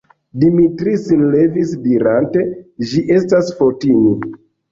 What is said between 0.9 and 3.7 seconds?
sin levis dirante: «Ĝi estas